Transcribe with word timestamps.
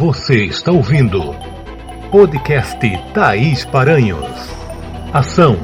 Você 0.00 0.46
está 0.46 0.72
ouvindo 0.72 1.20
podcast 2.10 2.80
Thaís 3.12 3.66
Paranhos. 3.66 4.24
Ação, 5.12 5.58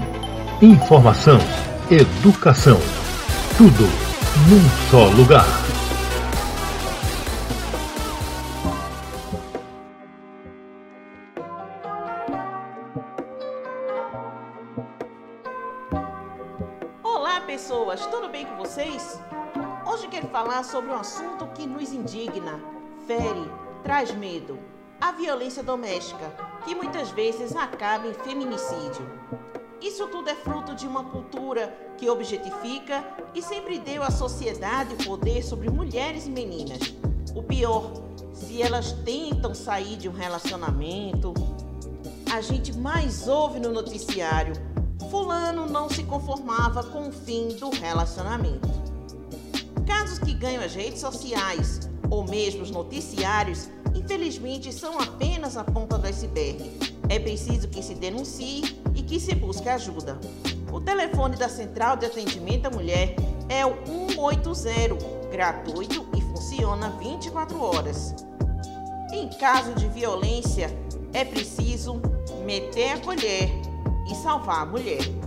informação, 0.61 1.39
educação. 1.91 2.77
Tudo 3.57 3.85
num 4.47 4.91
só 4.91 5.07
lugar. 5.17 5.47
Olá, 17.03 17.41
pessoas, 17.41 18.05
tudo 18.09 18.29
bem 18.29 18.45
com 18.45 18.57
vocês? 18.59 19.19
Hoje 19.87 20.07
quero 20.09 20.29
falar 20.29 20.63
sobre 20.63 20.91
um 20.91 20.99
assunto 20.99 21.47
que 21.55 21.67
nos 21.67 21.91
indigna, 21.91 22.61
fere, 23.07 23.51
traz 23.87 24.13
medo: 24.13 24.59
a 25.01 25.13
violência 25.13 25.63
doméstica, 25.63 26.35
que 26.65 26.75
muitas 26.75 27.11
vezes 27.11 27.55
acaba 27.55 28.09
em 28.09 28.15
feminicídio. 28.15 29.09
Isso 29.81 30.09
tudo 30.09 30.29
é 30.29 30.35
fruto 30.35 30.75
de 30.75 30.89
uma 30.89 31.05
cultura 31.05 31.73
que 31.97 32.11
objetifica 32.11 33.05
e 33.33 33.41
sempre 33.41 33.79
deu 33.79 34.03
à 34.03 34.11
sociedade 34.11 34.95
o 34.95 35.05
poder 35.05 35.45
sobre 35.45 35.71
mulheres 35.71 36.27
e 36.27 36.31
meninas. 36.31 36.81
O 37.33 37.45
pior, 37.45 37.93
se 38.33 38.61
elas 38.61 38.91
tentam 38.91 39.55
sair 39.55 39.97
de 39.97 40.09
um 40.09 40.13
relacionamento, 40.13 41.33
a 42.33 42.41
gente 42.41 42.77
mais 42.77 43.29
ouve 43.29 43.61
no 43.61 43.71
noticiário: 43.71 44.55
Fulano 45.09 45.65
não 45.67 45.89
se 45.89 46.03
conformava 46.03 46.83
com 46.83 47.09
o 47.09 47.13
fim 47.13 47.49
do 47.61 47.71
relacionamento. 47.71 48.69
Casos 49.87 50.19
que 50.19 50.35
ganham 50.35 50.65
as 50.65 50.75
redes 50.75 51.01
sociais 51.01 51.87
ou 52.11 52.25
mesmo 52.25 52.63
os 52.63 52.71
noticiários, 52.71 53.69
infelizmente, 53.95 54.73
são 54.73 54.99
apenas 54.99 55.57
a 55.57 55.65
ponta 55.65 55.99
do 55.99 56.07
iceberg. 56.07 56.79
É 57.09 57.19
preciso 57.19 57.69
que 57.69 57.83
se 57.83 57.95
denuncie 57.95 58.63
e 58.95 59.03
que 59.03 59.21
se 59.21 59.35
busque 59.35 59.69
ajuda. 59.69 60.19
O 60.73 60.81
telefone 60.81 61.37
da 61.37 61.49
Central 61.49 61.97
de 61.97 62.07
Atendimento 62.07 62.67
à 62.67 62.71
Mulher 62.71 63.15
é 63.49 63.65
o 63.65 63.77
180, 64.15 65.29
gratuito 65.31 66.07
e 66.17 66.21
funciona 66.21 66.91
24 66.99 67.61
horas. 67.61 68.15
Em 69.13 69.29
caso 69.29 69.73
de 69.75 69.89
violência, 69.89 70.71
é 71.13 71.25
preciso 71.25 72.01
meter 72.45 72.93
a 72.93 73.01
colher 73.01 73.51
e 74.11 74.15
salvar 74.17 74.63
a 74.63 74.67
mulher. 74.67 75.26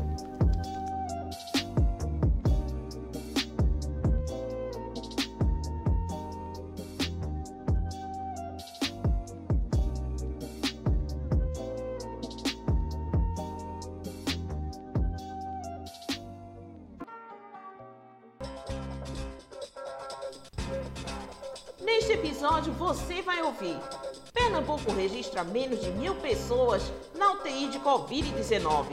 Pernambuco 24.50 24.92
registra 24.92 25.44
menos 25.44 25.80
de 25.80 25.92
mil 25.92 26.16
pessoas 26.16 26.82
na 27.14 27.34
UTI 27.34 27.68
de 27.68 27.80
Covid-19. 27.82 28.88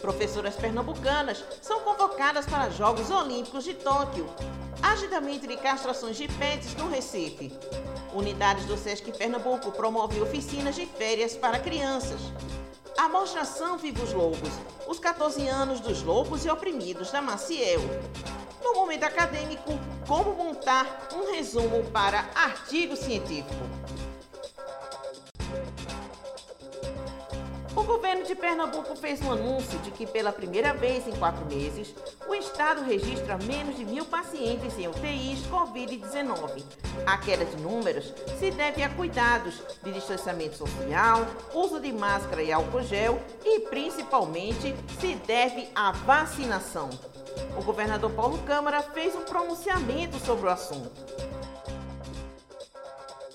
Professoras 0.00 0.54
pernambucanas 0.54 1.42
são 1.60 1.80
convocadas 1.80 2.46
para 2.46 2.70
Jogos 2.70 3.10
Olímpicos 3.10 3.64
de 3.64 3.74
Tóquio. 3.74 4.24
Agendamento 4.80 5.48
de 5.48 5.56
castrações 5.56 6.16
de 6.16 6.28
pets 6.28 6.76
no 6.76 6.88
Recife. 6.88 7.52
Unidades 8.14 8.66
do 8.66 8.76
Sesc 8.76 9.10
Pernambuco 9.18 9.72
promovem 9.72 10.22
oficinas 10.22 10.76
de 10.76 10.86
férias 10.86 11.36
para 11.36 11.58
crianças. 11.58 12.20
A 12.96 13.08
mostração 13.08 13.76
Viva 13.76 14.04
os 14.04 14.12
Lobos, 14.12 14.50
os 14.86 15.00
14 15.00 15.44
anos 15.48 15.80
dos 15.80 16.04
lobos 16.04 16.44
e 16.44 16.50
oprimidos 16.50 17.10
da 17.10 17.20
Maciel. 17.20 17.80
No 18.62 18.74
momento 18.74 19.02
acadêmico, 19.02 19.72
como 20.06 20.34
montar 20.34 21.08
um 21.12 21.32
resumo 21.32 21.82
para 21.90 22.30
artigo 22.36 22.94
científico. 22.94 24.03
O 27.76 27.82
governo 27.82 28.24
de 28.24 28.36
Pernambuco 28.36 28.94
fez 28.94 29.20
um 29.20 29.32
anúncio 29.32 29.76
de 29.80 29.90
que, 29.90 30.06
pela 30.06 30.32
primeira 30.32 30.72
vez 30.72 31.08
em 31.08 31.12
quatro 31.12 31.44
meses, 31.46 31.92
o 32.28 32.32
estado 32.32 32.84
registra 32.84 33.36
menos 33.36 33.76
de 33.76 33.84
mil 33.84 34.04
pacientes 34.04 34.78
em 34.78 34.86
UTIs 34.86 35.40
Covid-19. 35.48 36.62
A 37.04 37.18
queda 37.18 37.44
de 37.44 37.60
números 37.60 38.14
se 38.38 38.52
deve 38.52 38.80
a 38.84 38.88
cuidados 38.88 39.60
de 39.82 39.92
distanciamento 39.92 40.56
social, 40.56 41.26
uso 41.52 41.80
de 41.80 41.92
máscara 41.92 42.44
e 42.44 42.52
álcool 42.52 42.82
gel 42.82 43.20
e, 43.44 43.60
principalmente, 43.60 44.72
se 45.00 45.16
deve 45.26 45.68
à 45.74 45.90
vacinação. 45.90 46.90
O 47.58 47.62
governador 47.64 48.12
Paulo 48.12 48.38
Câmara 48.46 48.82
fez 48.82 49.16
um 49.16 49.22
pronunciamento 49.22 50.16
sobre 50.20 50.46
o 50.46 50.50
assunto. 50.50 50.92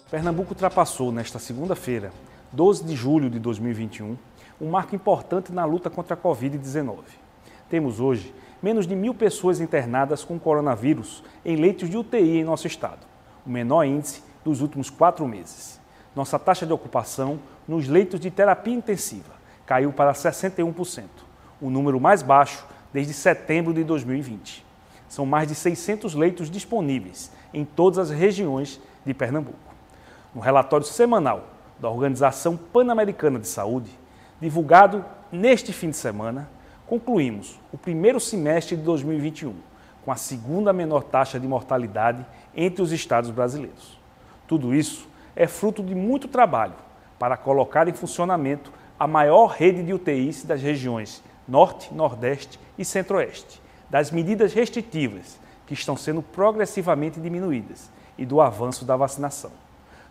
Pernambuco 0.10 0.52
ultrapassou 0.52 1.12
nesta 1.12 1.38
segunda-feira, 1.40 2.12
12 2.52 2.84
de 2.84 2.96
julho 2.96 3.30
de 3.30 3.38
2021, 3.38 4.18
um 4.60 4.70
marco 4.72 4.96
importante 4.96 5.52
na 5.54 5.66
luta 5.66 5.88
contra 5.88 6.16
a 6.16 6.18
Covid-19. 6.18 6.98
Temos 7.70 8.00
hoje 8.00 8.34
menos 8.62 8.88
de 8.88 8.96
mil 8.96 9.14
pessoas 9.14 9.60
internadas 9.60 10.24
com 10.24 10.40
coronavírus 10.40 11.24
em 11.46 11.56
leitos 11.56 11.88
de 11.88 11.96
UTI 11.96 12.40
em 12.40 12.44
nosso 12.44 12.66
estado, 12.66 13.06
o 13.46 13.50
menor 13.50 13.84
índice 13.84 14.24
dos 14.44 14.62
últimos 14.62 14.90
quatro 14.90 15.28
meses. 15.28 15.80
Nossa 16.16 16.40
taxa 16.40 16.66
de 16.66 16.74
ocupação 16.74 17.40
nos 17.68 17.88
leitos 17.88 18.20
de 18.20 18.32
terapia 18.32 18.74
intensiva 18.74 19.34
caiu 19.64 19.94
para 19.94 20.12
61%, 20.12 21.06
o 21.62 21.70
número 21.70 22.02
mais 22.02 22.24
baixo 22.24 22.66
desde 22.92 23.14
setembro 23.14 23.76
de 23.76 23.84
2020. 23.84 24.66
São 25.08 25.24
mais 25.24 25.48
de 25.48 25.54
600 25.54 26.16
leitos 26.16 26.50
disponíveis 26.50 27.31
em 27.54 27.64
todas 27.64 28.00
as 28.00 28.10
regiões 28.10 28.81
de 29.06 29.14
Pernambuco. 29.14 29.58
No 30.34 30.42
relatório 30.42 30.86
semanal 30.86 31.59
da 31.80 31.90
Organização 31.90 32.58
Pan-Americana 32.58 33.40
de 33.40 33.48
Saúde, 33.48 33.90
divulgado 34.40 35.04
neste 35.32 35.72
fim 35.72 35.90
de 35.90 35.98
semana, 35.98 36.50
concluímos 36.86 37.60
o 37.72 37.78
primeiro 37.78 38.20
semestre 38.20 38.76
de 38.76 38.84
2021 38.84 39.54
com 40.04 40.12
a 40.12 40.16
segunda 40.16 40.74
menor 40.74 41.04
taxa 41.04 41.40
de 41.40 41.48
mortalidade 41.48 42.26
entre 42.56 42.82
os 42.82 42.92
estados 42.92 43.30
brasileiros. 43.30 43.98
Tudo 44.48 44.74
isso 44.74 45.08
é 45.36 45.48
fruto 45.48 45.84
de 45.84 45.94
muito 45.94 46.28
trabalho 46.28 46.74
para 47.18 47.38
colocar 47.38 47.88
em 47.88 47.94
funcionamento 47.94 48.72
a 49.00 49.08
maior 49.08 49.48
rede 49.48 49.84
de 49.84 49.94
UTIs 49.94 50.44
das 50.44 50.62
regiões 50.62 51.24
Norte, 51.48 51.94
Nordeste 51.94 52.60
e 52.78 52.86
Centro-Oeste, 52.86 53.62
das 53.90 54.12
medidas 54.12 54.54
restritivas 54.54 55.40
que 55.66 55.74
estão 55.74 55.96
sendo 55.96 56.22
progressivamente 56.22 57.20
diminuídas 57.20 57.90
e 58.18 58.26
do 58.26 58.42
avanço 58.42 58.86
da 58.86 58.96
vacinação. 58.96 59.52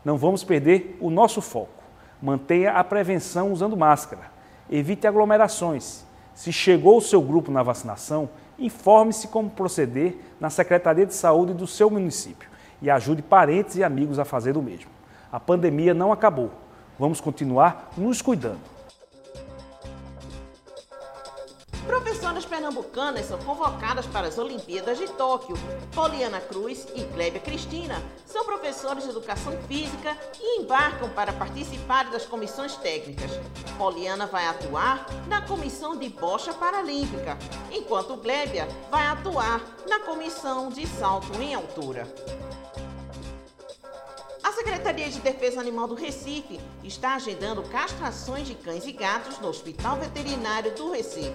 Não 0.09 0.17
vamos 0.17 0.43
perder 0.43 0.97
o 1.03 1.11
nosso 1.11 1.43
foco. 1.43 1.83
Mantenha 2.23 2.73
a 2.73 2.83
prevenção 2.83 3.53
usando 3.53 3.77
máscara. 3.77 4.23
Evite 4.71 5.07
aglomerações. 5.07 6.03
Se 6.35 6.51
chegou 6.51 6.97
o 6.97 7.03
seu 7.03 7.21
grupo 7.21 7.51
na 7.51 7.63
vacinação, 7.63 8.31
informe-se 8.59 9.29
como 9.29 9.51
proceder 9.51 10.17
na 10.41 10.49
Secretaria 10.49 11.05
de 11.05 11.13
Saúde 11.13 11.53
do 11.53 11.67
seu 11.67 11.91
município 11.91 12.49
e 12.81 12.89
ajude 12.89 13.21
parentes 13.21 13.77
e 13.77 13.85
amigos 13.85 14.19
a 14.19 14.25
fazer 14.25 14.57
o 14.57 14.63
mesmo. 14.63 14.89
A 15.31 15.39
pandemia 15.39 15.93
não 15.93 16.11
acabou. 16.11 16.53
Vamos 16.99 17.21
continuar 17.21 17.93
nos 17.95 18.23
cuidando. 18.23 18.78
Pernambucanas 22.59 23.27
são 23.27 23.39
convocadas 23.39 24.05
para 24.07 24.27
as 24.27 24.37
Olimpíadas 24.37 24.99
de 24.99 25.07
Tóquio. 25.13 25.57
Poliana 25.95 26.41
Cruz 26.41 26.89
e 26.93 27.03
Glébia 27.03 27.41
Cristina 27.41 28.03
são 28.27 28.45
professores 28.45 29.05
de 29.05 29.11
educação 29.11 29.53
física 29.69 30.17
e 30.41 30.61
embarcam 30.61 31.09
para 31.11 31.33
participar 31.33 32.11
das 32.11 32.27
comissões 32.27 32.75
técnicas. 32.75 33.31
Poliana 33.77 34.27
vai 34.27 34.45
atuar 34.49 35.07
na 35.29 35.41
comissão 35.43 35.97
de 35.97 36.09
bocha 36.09 36.53
paralímpica, 36.53 37.39
enquanto 37.71 38.17
Glébia 38.17 38.67
vai 38.91 39.07
atuar 39.07 39.63
na 39.89 40.01
comissão 40.01 40.69
de 40.69 40.85
salto 40.85 41.41
em 41.41 41.55
altura. 41.55 42.13
Secretaria 44.59 45.09
de 45.09 45.21
Defesa 45.21 45.61
Animal 45.61 45.87
do 45.87 45.95
Recife 45.95 46.59
está 46.83 47.15
agendando 47.15 47.63
castrações 47.63 48.45
de 48.45 48.57
cães 48.57 48.85
e 48.89 48.93
gatos 48.93 49.39
no 49.39 49.47
Hospital 49.47 49.99
Veterinário 49.99 50.75
do 50.75 50.91
Recife. 50.91 51.31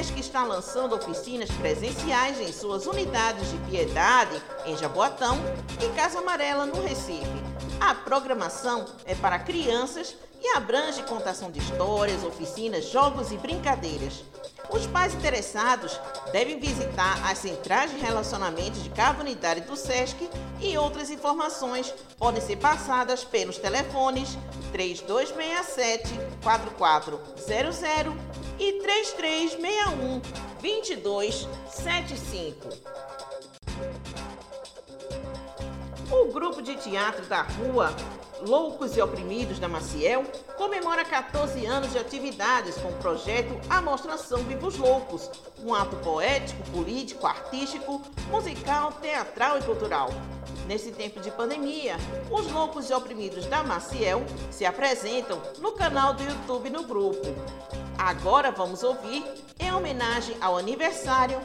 SESC 0.00 0.18
está 0.18 0.44
lançando 0.44 0.94
oficinas 0.94 1.50
presenciais 1.50 2.40
em 2.40 2.50
suas 2.50 2.86
unidades 2.86 3.50
de 3.50 3.58
Piedade, 3.70 4.40
em 4.64 4.74
Jaboatão, 4.74 5.36
e 5.78 5.94
Casa 5.94 6.20
Amarela, 6.20 6.64
no 6.64 6.80
Recife. 6.80 7.28
A 7.78 7.94
programação 7.94 8.86
é 9.04 9.14
para 9.14 9.38
crianças 9.38 10.16
e 10.40 10.56
abrange 10.56 11.02
contação 11.02 11.50
de 11.50 11.58
histórias, 11.58 12.24
oficinas, 12.24 12.86
jogos 12.86 13.30
e 13.30 13.36
brincadeiras. 13.36 14.24
Os 14.72 14.86
pais 14.86 15.12
interessados 15.14 15.98
devem 16.32 16.60
visitar 16.60 17.28
as 17.28 17.38
centrais 17.38 17.90
de 17.90 17.96
relacionamento 17.98 18.78
de 18.78 18.88
cada 18.90 19.20
unidade 19.20 19.62
do 19.62 19.74
SESC 19.76 20.30
e 20.60 20.78
outras 20.78 21.10
informações 21.10 21.92
podem 22.16 22.40
ser 22.40 22.54
passadas 22.56 23.24
pelos 23.24 23.58
telefones 23.58 24.38
3267 24.72 26.08
4400 26.42 27.80
e 28.58 28.72
3361 28.74 30.22
2275. 30.60 32.68
O 36.10 36.32
grupo 36.32 36.62
de 36.62 36.76
teatro 36.76 37.26
da 37.26 37.42
rua 37.42 37.94
Loucos 38.42 38.96
e 38.96 39.02
Oprimidos 39.02 39.58
da 39.58 39.68
Maciel 39.68 40.24
comemora 40.56 41.04
14 41.04 41.64
anos 41.66 41.92
de 41.92 41.98
atividades 41.98 42.76
com 42.76 42.88
o 42.88 42.96
projeto 42.96 43.58
A 43.68 43.82
Mostração 43.82 44.42
Vivos 44.44 44.76
Loucos, 44.78 45.30
um 45.62 45.74
ato 45.74 45.96
poético, 45.96 46.62
político, 46.70 47.26
artístico, 47.26 48.00
musical, 48.30 48.92
teatral 48.92 49.58
e 49.58 49.62
cultural. 49.62 50.10
Nesse 50.66 50.90
tempo 50.90 51.20
de 51.20 51.30
pandemia, 51.30 51.96
os 52.30 52.50
Loucos 52.50 52.88
e 52.88 52.94
Oprimidos 52.94 53.46
da 53.46 53.62
Maciel 53.62 54.24
se 54.50 54.64
apresentam 54.64 55.40
no 55.58 55.72
canal 55.72 56.14
do 56.14 56.22
YouTube 56.22 56.70
no 56.70 56.84
grupo. 56.84 57.26
Agora 57.98 58.50
vamos 58.50 58.82
ouvir, 58.82 59.24
em 59.58 59.72
homenagem 59.72 60.36
ao 60.40 60.56
aniversário, 60.56 61.40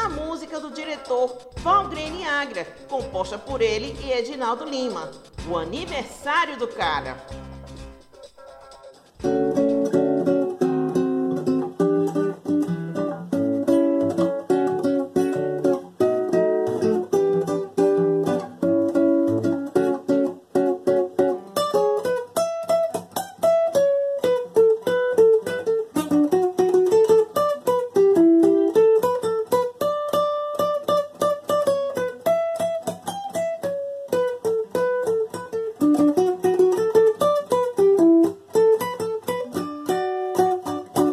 a 0.00 0.08
música 0.08 0.58
do 0.58 0.70
diretor 0.70 1.36
Valgrene 1.58 2.24
Agra, 2.26 2.64
composta 2.88 3.38
por 3.38 3.60
ele 3.60 3.94
e 4.02 4.10
Edinaldo 4.10 4.64
Lima. 4.64 5.10
O 5.46 5.58
aniversário 5.58 6.56
do 6.56 6.66
cara. 6.66 7.18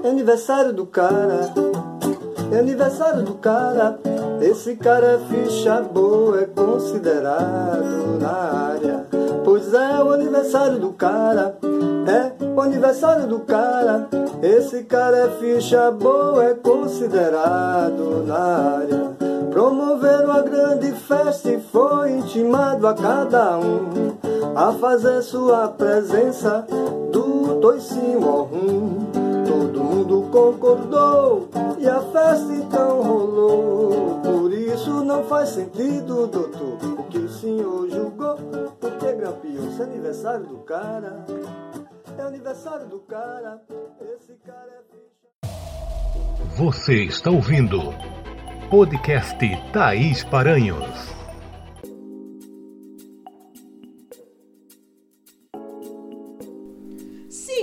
Aniversário 0.08 0.74
do 0.74 0.86
cara, 0.86 1.52
é 2.52 2.60
aniversário 2.60 3.24
do 3.24 3.36
cara. 3.36 4.00
Esse 4.42 4.76
cara 4.76 5.08
é 5.08 5.20
ficha 5.28 5.82
boa, 5.82 6.42
é 6.42 6.46
considerado 6.46 8.20
na 8.20 8.32
área. 8.32 9.06
Pois 9.44 9.74
é 9.74 10.04
o 10.04 10.12
aniversário 10.12 10.80
do 10.80 10.94
cara, 10.94 11.58
é 12.08 12.44
o 12.46 12.62
aniversário 12.62 13.28
do 13.28 13.40
cara. 13.40 14.08
Esse 14.42 14.84
cara 14.84 15.18
é 15.18 15.30
ficha 15.40 15.90
boa, 15.92 16.44
é 16.44 16.54
considerado 16.54 18.24
na 18.28 18.78
área. 18.78 19.12
Promoveram 19.52 20.32
a 20.32 20.42
grande 20.42 20.92
festa 20.92 21.50
e 21.52 21.60
foi 21.60 22.12
intimado 22.12 22.86
a 22.88 22.94
cada 22.94 23.58
um 23.58 24.14
a 24.56 24.72
fazer 24.74 25.22
sua 25.24 25.68
presença 25.68 26.66
do 27.12 27.60
toicinho 27.60 28.28
ao 28.28 28.44
rum. 28.44 29.27
Mundo 30.08 30.30
concordou 30.32 31.50
e 31.78 31.86
a 31.86 32.00
festa 32.00 32.54
então 32.54 33.02
rolou. 33.02 34.22
Por 34.22 34.54
isso 34.54 35.04
não 35.04 35.22
faz 35.26 35.50
sentido, 35.50 36.28
doutor, 36.28 36.78
o 36.98 37.04
que 37.10 37.18
o 37.18 37.28
senhor 37.28 37.90
julgou. 37.90 38.38
Porque 38.80 39.12
grampeou-se 39.12 39.82
aniversário 39.82 40.46
do 40.46 40.60
cara. 40.60 41.26
É 42.18 42.22
aniversário 42.22 42.88
do 42.88 43.00
cara. 43.02 43.62
Esse 44.16 44.36
cara 44.46 44.82
é. 45.44 45.48
Você 46.56 47.04
está 47.04 47.30
ouvindo 47.30 47.78
podcast 48.70 49.38
Thaís 49.74 50.24
Paranhos. 50.24 51.17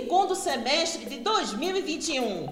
Segundo 0.04 0.34
semestre 0.34 1.06
de 1.06 1.20
2021. 1.20 2.46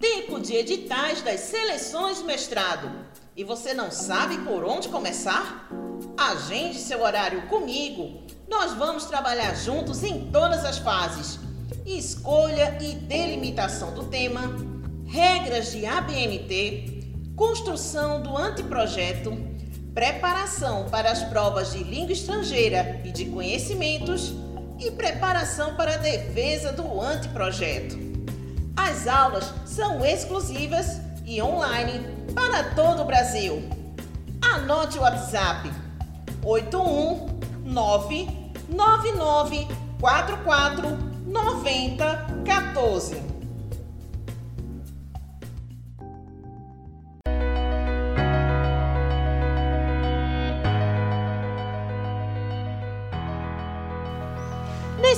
Tempo 0.00 0.40
de 0.40 0.56
editais 0.56 1.22
das 1.22 1.38
seleções 1.38 2.18
de 2.18 2.24
mestrado. 2.24 2.90
E 3.36 3.44
você 3.44 3.72
não 3.72 3.88
sabe 3.88 4.36
por 4.38 4.64
onde 4.64 4.88
começar? 4.88 5.70
Agende 6.16 6.76
seu 6.76 7.00
horário 7.00 7.42
comigo. 7.42 8.20
Nós 8.48 8.72
vamos 8.72 9.04
trabalhar 9.04 9.54
juntos 9.54 10.02
em 10.02 10.28
todas 10.32 10.64
as 10.64 10.78
fases: 10.78 11.38
escolha 11.86 12.76
e 12.80 12.96
delimitação 12.96 13.94
do 13.94 14.06
tema, 14.06 14.42
regras 15.06 15.70
de 15.70 15.86
ABNT, 15.86 17.04
construção 17.36 18.20
do 18.20 18.36
anteprojeto, 18.36 19.38
preparação 19.94 20.88
para 20.90 21.12
as 21.12 21.22
provas 21.22 21.70
de 21.70 21.84
língua 21.84 22.12
estrangeira 22.12 23.00
e 23.04 23.12
de 23.12 23.26
conhecimentos 23.26 24.34
e 24.78 24.90
preparação 24.90 25.74
para 25.74 25.94
a 25.94 25.98
defesa 25.98 26.72
do 26.72 27.00
anteprojeto. 27.00 27.96
As 28.76 29.08
aulas 29.08 29.52
são 29.66 30.04
exclusivas 30.04 31.00
e 31.24 31.40
online 31.42 32.06
para 32.34 32.64
todo 32.74 33.02
o 33.02 33.04
Brasil. 33.04 33.68
Anote 34.40 34.98
o 34.98 35.02
WhatsApp 35.02 35.70
819 36.44 38.52
9944 38.68 40.96
9014. 41.26 43.37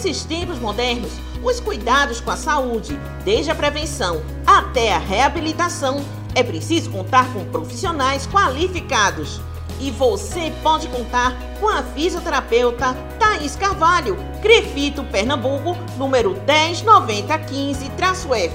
Nesses 0.03 0.25
tempos 0.25 0.59
modernos, 0.59 1.13
os 1.45 1.61
cuidados 1.61 2.23
com 2.23 2.31
a 2.31 2.37
saúde, 2.37 2.99
desde 3.23 3.51
a 3.51 3.55
prevenção 3.55 4.23
até 4.47 4.95
a 4.95 4.99
reabilitação, 4.99 6.03
é 6.35 6.43
preciso 6.43 6.89
contar 6.89 7.31
com 7.35 7.45
profissionais 7.45 8.27
qualificados. 8.27 9.43
E 9.79 9.91
você 9.91 10.51
pode 10.63 10.89
contar 10.89 11.37
com 11.61 11.69
a 11.69 11.83
fisioterapeuta 11.83 12.97
Thaís 13.19 13.57
Carvalho, 13.57 14.17
Crefito, 14.41 15.05
Pernambuco, 15.05 15.77
número 15.99 16.35
109015-F. 16.47 18.55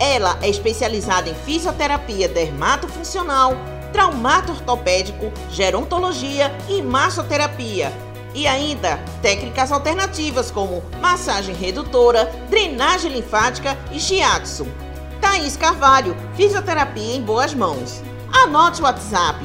Ela 0.00 0.36
é 0.42 0.48
especializada 0.48 1.30
em 1.30 1.34
fisioterapia 1.34 2.28
dermatofuncional, 2.28 3.54
traumato 3.92 4.50
ortopédico, 4.50 5.32
gerontologia 5.48 6.52
e 6.68 6.82
massoterapia 6.82 7.92
e 8.34 8.46
ainda 8.46 8.98
técnicas 9.20 9.70
alternativas 9.72 10.50
como 10.50 10.82
massagem 11.00 11.54
redutora, 11.54 12.24
drenagem 12.48 13.12
linfática 13.12 13.76
e 13.90 14.00
shiatsu. 14.00 14.66
Thaís 15.20 15.56
Carvalho, 15.56 16.16
fisioterapia 16.34 17.14
em 17.14 17.22
boas 17.22 17.54
mãos. 17.54 18.02
Anote 18.32 18.80
o 18.80 18.84
WhatsApp 18.84 19.38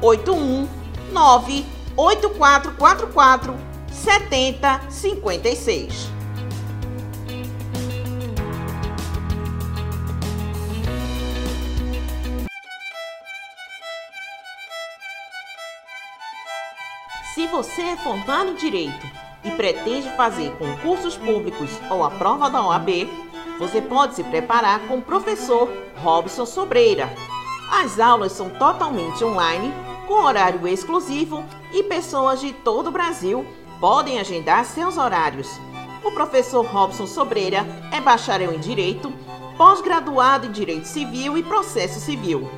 819 0.00 1.66
8444 1.96 3.56
7056. 3.90 6.13
Você 17.54 17.82
é 17.82 17.96
formado 17.96 18.50
em 18.50 18.54
Direito 18.56 19.06
e 19.44 19.50
pretende 19.52 20.08
fazer 20.16 20.50
concursos 20.56 21.16
públicos 21.16 21.70
ou 21.88 22.02
a 22.02 22.10
prova 22.10 22.50
da 22.50 22.66
OAB, 22.66 23.08
você 23.60 23.80
pode 23.80 24.16
se 24.16 24.24
preparar 24.24 24.80
com 24.88 24.96
o 24.96 25.02
professor 25.02 25.70
Robson 26.02 26.46
Sobreira. 26.46 27.08
As 27.70 28.00
aulas 28.00 28.32
são 28.32 28.50
totalmente 28.50 29.24
online, 29.24 29.72
com 30.08 30.14
horário 30.14 30.66
exclusivo 30.66 31.44
e 31.72 31.84
pessoas 31.84 32.40
de 32.40 32.52
todo 32.52 32.88
o 32.88 32.90
Brasil 32.90 33.46
podem 33.78 34.18
agendar 34.18 34.64
seus 34.64 34.98
horários. 34.98 35.48
O 36.02 36.10
professor 36.10 36.66
Robson 36.66 37.06
Sobreira 37.06 37.64
é 37.92 38.00
bacharel 38.00 38.52
em 38.52 38.58
Direito, 38.58 39.12
pós-graduado 39.56 40.48
em 40.48 40.50
Direito 40.50 40.86
Civil 40.86 41.38
e 41.38 41.42
Processo 41.44 42.00
Civil. 42.00 42.50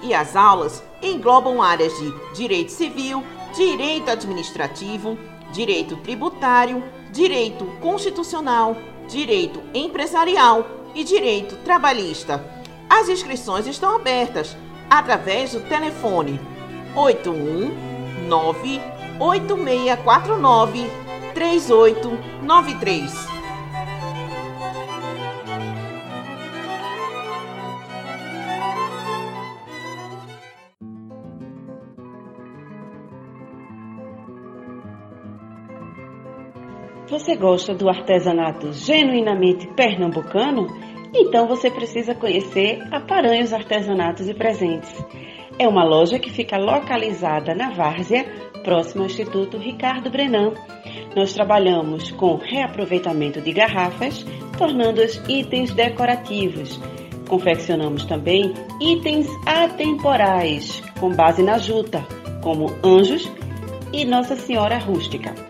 E 0.00 0.14
as 0.14 0.36
aulas 0.36 0.80
englobam 1.02 1.60
áreas 1.60 1.92
de 1.98 2.14
Direito 2.36 2.70
Civil, 2.70 3.24
Direito 3.58 4.08
Administrativo, 4.08 5.18
Direito 5.50 5.96
Tributário, 5.96 6.80
Direito 7.10 7.64
Constitucional, 7.80 8.76
Direito 9.08 9.60
Empresarial 9.74 10.64
e 10.94 11.02
Direito 11.02 11.56
Trabalhista. 11.64 12.40
As 12.88 13.08
inscrições 13.08 13.66
estão 13.66 13.96
abertas 13.96 14.56
através 14.88 15.54
do 15.54 15.60
telefone 15.62 16.40
819 16.94 18.80
8649 19.18 20.88
3893. 21.34 23.37
Você 37.18 37.34
gosta 37.34 37.74
do 37.74 37.88
artesanato 37.88 38.72
genuinamente 38.72 39.66
pernambucano? 39.74 40.68
Então 41.12 41.48
você 41.48 41.68
precisa 41.68 42.14
conhecer 42.14 42.78
a 42.92 43.00
Paranhos 43.00 43.52
Artesanatos 43.52 44.28
e 44.28 44.34
Presentes. 44.34 44.88
É 45.58 45.66
uma 45.66 45.84
loja 45.84 46.20
que 46.20 46.30
fica 46.30 46.56
localizada 46.56 47.56
na 47.56 47.70
Várzea, 47.70 48.24
próximo 48.62 49.02
ao 49.02 49.08
Instituto 49.08 49.58
Ricardo 49.58 50.08
Brenan. 50.08 50.54
Nós 51.16 51.32
trabalhamos 51.32 52.12
com 52.12 52.36
reaproveitamento 52.36 53.40
de 53.40 53.52
garrafas, 53.52 54.24
tornando-os 54.56 55.20
itens 55.28 55.74
decorativos. 55.74 56.80
Confeccionamos 57.28 58.04
também 58.04 58.54
itens 58.80 59.26
atemporais, 59.44 60.80
com 61.00 61.12
base 61.12 61.42
na 61.42 61.58
juta, 61.58 62.00
como 62.44 62.72
anjos 62.84 63.28
e 63.92 64.04
Nossa 64.04 64.36
Senhora 64.36 64.78
Rústica. 64.78 65.47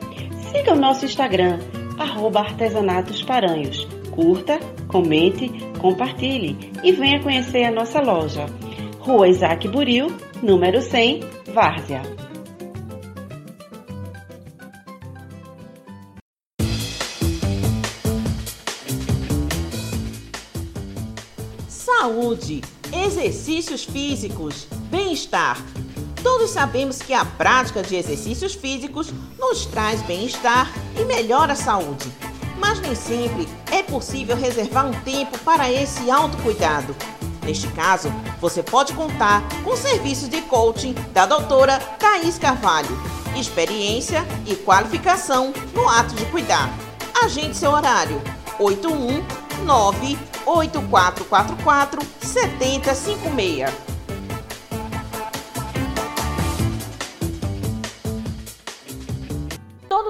Siga 0.50 0.72
o 0.72 0.76
nosso 0.76 1.04
Instagram, 1.04 1.58
arroba 1.98 2.40
artesanatos 2.40 3.22
paranhos. 3.22 3.86
Curta, 4.10 4.58
comente, 4.88 5.50
compartilhe 5.78 6.72
e 6.82 6.90
venha 6.90 7.22
conhecer 7.22 7.64
a 7.64 7.70
nossa 7.70 8.00
loja. 8.00 8.46
Rua 8.98 9.28
Isaac 9.28 9.68
Buril, 9.68 10.08
número 10.42 10.80
100, 10.80 11.20
Várzea. 11.52 12.02
Saúde, 21.68 22.62
exercícios 22.90 23.84
físicos, 23.84 24.66
bem-estar 24.90 25.58
Todos 26.28 26.50
sabemos 26.50 26.98
que 26.98 27.14
a 27.14 27.24
prática 27.24 27.82
de 27.82 27.96
exercícios 27.96 28.52
físicos 28.54 29.10
nos 29.38 29.64
traz 29.64 30.02
bem-estar 30.02 30.70
e 31.00 31.02
melhora 31.06 31.54
a 31.54 31.56
saúde. 31.56 32.12
Mas 32.58 32.78
nem 32.80 32.94
sempre 32.94 33.48
é 33.72 33.82
possível 33.82 34.36
reservar 34.36 34.86
um 34.86 34.92
tempo 35.00 35.38
para 35.38 35.72
esse 35.72 36.10
autocuidado. 36.10 36.94
Neste 37.42 37.66
caso, 37.68 38.12
você 38.42 38.62
pode 38.62 38.92
contar 38.92 39.42
com 39.64 39.70
o 39.70 39.76
serviço 39.76 40.28
de 40.28 40.42
coaching 40.42 40.92
da 41.14 41.24
doutora 41.24 41.78
Thais 41.98 42.38
Carvalho. 42.38 42.94
Experiência 43.34 44.22
e 44.46 44.54
qualificação 44.54 45.54
no 45.72 45.88
ato 45.88 46.14
de 46.14 46.26
cuidar. 46.26 46.70
Agende 47.24 47.56
seu 47.56 47.70
horário. 47.70 48.20
819 48.58 50.18
8444 50.44 52.02
7056. 52.20 53.97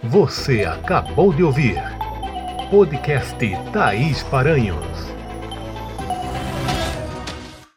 Você 0.04 0.63
acabou 0.63 1.34
de 1.34 1.44
ouvir 1.44 1.82
podcast 2.70 3.36
Thaís 3.74 4.22
Paranhos. 4.24 5.15